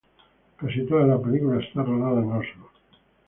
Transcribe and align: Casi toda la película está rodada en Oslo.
Casi 0.57 0.87
toda 0.87 1.05
la 1.05 1.21
película 1.21 1.59
está 1.63 1.83
rodada 1.83 2.21
en 2.23 2.31
Oslo. 2.31 2.71